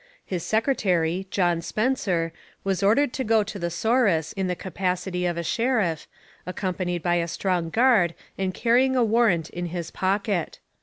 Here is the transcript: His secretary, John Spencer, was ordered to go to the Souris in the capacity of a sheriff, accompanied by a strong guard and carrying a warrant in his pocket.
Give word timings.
His 0.25 0.41
secretary, 0.41 1.27
John 1.29 1.61
Spencer, 1.61 2.33
was 2.63 2.81
ordered 2.81 3.13
to 3.13 3.23
go 3.23 3.43
to 3.43 3.59
the 3.59 3.69
Souris 3.69 4.33
in 4.33 4.47
the 4.47 4.55
capacity 4.55 5.27
of 5.27 5.37
a 5.37 5.43
sheriff, 5.43 6.07
accompanied 6.47 7.03
by 7.03 7.17
a 7.17 7.27
strong 7.27 7.69
guard 7.69 8.15
and 8.35 8.51
carrying 8.51 8.95
a 8.95 9.03
warrant 9.05 9.51
in 9.51 9.67
his 9.67 9.91
pocket. 9.91 10.57